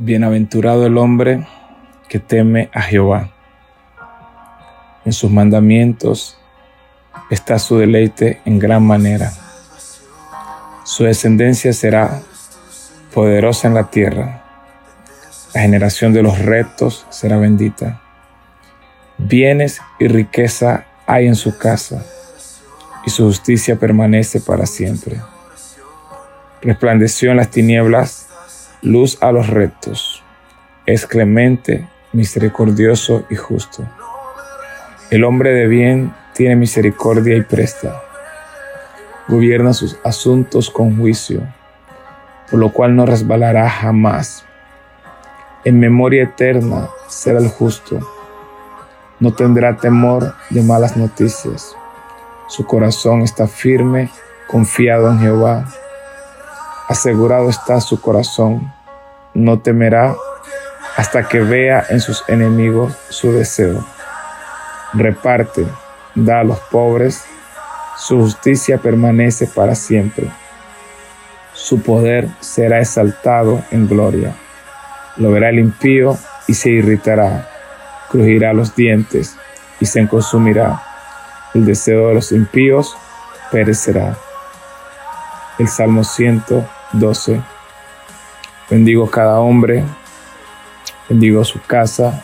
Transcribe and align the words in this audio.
Bienaventurado 0.00 0.86
el 0.86 0.96
hombre 0.96 1.44
que 2.08 2.20
teme 2.20 2.70
a 2.72 2.82
Jehová. 2.82 3.30
En 5.04 5.12
sus 5.12 5.28
mandamientos 5.28 6.38
está 7.30 7.58
su 7.58 7.78
deleite 7.78 8.40
en 8.44 8.60
gran 8.60 8.86
manera. 8.86 9.32
Su 10.84 11.02
descendencia 11.02 11.72
será 11.72 12.22
poderosa 13.12 13.66
en 13.66 13.74
la 13.74 13.90
tierra. 13.90 14.44
La 15.52 15.62
generación 15.62 16.12
de 16.12 16.22
los 16.22 16.38
rectos 16.38 17.04
será 17.10 17.36
bendita. 17.36 18.00
Bienes 19.18 19.80
y 19.98 20.06
riqueza 20.06 20.86
hay 21.06 21.26
en 21.26 21.34
su 21.34 21.58
casa, 21.58 22.04
y 23.04 23.10
su 23.10 23.24
justicia 23.24 23.76
permanece 23.76 24.40
para 24.40 24.64
siempre. 24.64 25.20
Resplandeció 26.62 27.32
en 27.32 27.38
las 27.38 27.50
tinieblas 27.50 28.27
luz 28.82 29.18
a 29.20 29.32
los 29.32 29.48
rectos. 29.48 30.22
Es 30.86 31.06
clemente, 31.06 31.88
misericordioso 32.12 33.24
y 33.28 33.36
justo. 33.36 33.84
El 35.10 35.24
hombre 35.24 35.50
de 35.50 35.66
bien 35.66 36.14
tiene 36.34 36.56
misericordia 36.56 37.36
y 37.36 37.42
presta. 37.42 38.00
Gobierna 39.26 39.72
sus 39.72 39.98
asuntos 40.04 40.70
con 40.70 40.96
juicio, 40.96 41.42
por 42.50 42.60
lo 42.60 42.72
cual 42.72 42.96
no 42.96 43.04
resbalará 43.04 43.68
jamás. 43.68 44.44
En 45.64 45.80
memoria 45.80 46.22
eterna 46.24 46.88
será 47.08 47.38
el 47.38 47.48
justo. 47.48 47.98
No 49.20 49.34
tendrá 49.34 49.76
temor 49.76 50.34
de 50.50 50.62
malas 50.62 50.96
noticias. 50.96 51.74
Su 52.46 52.64
corazón 52.64 53.22
está 53.22 53.46
firme, 53.46 54.08
confiado 54.46 55.10
en 55.10 55.18
Jehová 55.18 55.66
asegurado 56.88 57.50
está 57.50 57.80
su 57.82 58.00
corazón, 58.00 58.72
no 59.38 59.60
temerá 59.60 60.16
hasta 60.96 61.28
que 61.28 61.40
vea 61.40 61.86
en 61.90 62.00
sus 62.00 62.24
enemigos 62.28 62.96
su 63.08 63.32
deseo. 63.32 63.86
Reparte, 64.94 65.64
da 66.14 66.40
a 66.40 66.44
los 66.44 66.58
pobres, 66.58 67.24
su 67.96 68.18
justicia 68.18 68.78
permanece 68.78 69.46
para 69.46 69.74
siempre. 69.74 70.28
Su 71.52 71.82
poder 71.82 72.28
será 72.40 72.80
exaltado 72.80 73.62
en 73.70 73.88
gloria. 73.88 74.34
Lo 75.16 75.30
verá 75.30 75.50
el 75.50 75.58
impío 75.58 76.18
y 76.46 76.54
se 76.54 76.70
irritará, 76.70 77.48
crujirá 78.10 78.52
los 78.52 78.74
dientes 78.74 79.36
y 79.80 79.86
se 79.86 80.06
consumirá. 80.08 80.82
El 81.54 81.64
deseo 81.64 82.08
de 82.08 82.14
los 82.14 82.32
impíos 82.32 82.96
perecerá. 83.52 84.16
El 85.58 85.68
Salmo 85.68 86.02
100 86.04 86.44
12. 86.92 87.57
Bendigo 88.70 89.10
cada 89.10 89.40
hombre, 89.40 89.82
bendigo 91.08 91.42
su 91.42 91.58
casa 91.62 92.22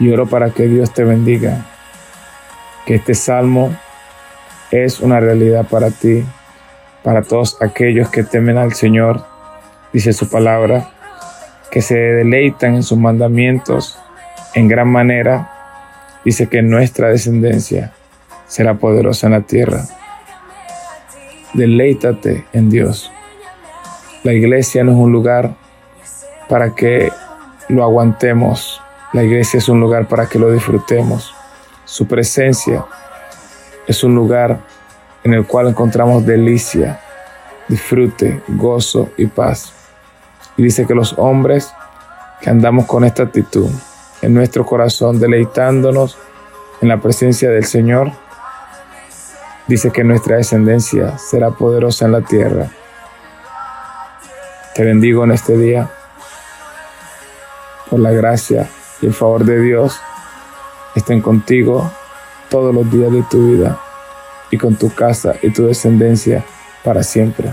y 0.00 0.10
oro 0.10 0.26
para 0.26 0.50
que 0.50 0.64
Dios 0.66 0.92
te 0.92 1.04
bendiga. 1.04 1.66
Que 2.84 2.96
este 2.96 3.14
salmo 3.14 3.72
es 4.72 4.98
una 4.98 5.20
realidad 5.20 5.66
para 5.68 5.90
ti, 5.90 6.24
para 7.04 7.22
todos 7.22 7.62
aquellos 7.62 8.08
que 8.10 8.24
temen 8.24 8.58
al 8.58 8.72
Señor, 8.74 9.24
dice 9.92 10.12
su 10.12 10.28
palabra, 10.28 10.90
que 11.70 11.80
se 11.80 11.94
deleitan 11.96 12.74
en 12.74 12.82
sus 12.82 12.98
mandamientos 12.98 13.98
en 14.54 14.66
gran 14.66 14.88
manera, 14.88 15.48
dice 16.24 16.48
que 16.48 16.62
nuestra 16.62 17.08
descendencia 17.08 17.92
será 18.48 18.74
poderosa 18.74 19.28
en 19.28 19.32
la 19.32 19.42
tierra. 19.42 19.84
Deleítate 21.54 22.46
en 22.52 22.68
Dios. 22.68 23.12
La 24.24 24.32
iglesia 24.32 24.84
no 24.84 24.92
es 24.92 24.98
un 24.98 25.10
lugar 25.10 25.56
para 26.48 26.76
que 26.76 27.10
lo 27.68 27.82
aguantemos. 27.82 28.80
La 29.12 29.24
iglesia 29.24 29.58
es 29.58 29.68
un 29.68 29.80
lugar 29.80 30.06
para 30.06 30.28
que 30.28 30.38
lo 30.38 30.52
disfrutemos. 30.52 31.34
Su 31.84 32.06
presencia 32.06 32.84
es 33.88 34.04
un 34.04 34.14
lugar 34.14 34.60
en 35.24 35.34
el 35.34 35.44
cual 35.44 35.68
encontramos 35.68 36.24
delicia, 36.24 37.00
disfrute, 37.66 38.40
gozo 38.46 39.10
y 39.16 39.26
paz. 39.26 39.72
Y 40.56 40.62
dice 40.62 40.86
que 40.86 40.94
los 40.94 41.18
hombres 41.18 41.74
que 42.40 42.48
andamos 42.48 42.86
con 42.86 43.02
esta 43.02 43.24
actitud 43.24 43.70
en 44.20 44.34
nuestro 44.34 44.64
corazón, 44.64 45.18
deleitándonos 45.18 46.16
en 46.80 46.88
la 46.88 47.00
presencia 47.00 47.50
del 47.50 47.64
Señor, 47.64 48.12
dice 49.66 49.90
que 49.90 50.04
nuestra 50.04 50.36
descendencia 50.36 51.18
será 51.18 51.50
poderosa 51.50 52.04
en 52.06 52.12
la 52.12 52.20
tierra 52.20 52.70
te 54.74 54.84
bendigo 54.84 55.24
en 55.24 55.32
este 55.32 55.56
día 55.56 55.90
por 57.90 58.00
la 58.00 58.10
gracia 58.10 58.68
y 59.00 59.06
el 59.06 59.14
favor 59.14 59.44
de 59.44 59.60
Dios 59.60 60.00
estén 60.94 61.20
contigo 61.20 61.90
todos 62.48 62.74
los 62.74 62.90
días 62.90 63.12
de 63.12 63.22
tu 63.30 63.50
vida 63.50 63.78
y 64.50 64.58
con 64.58 64.76
tu 64.76 64.94
casa 64.94 65.34
y 65.42 65.50
tu 65.50 65.66
descendencia 65.66 66.44
para 66.82 67.02
siempre. 67.02 67.52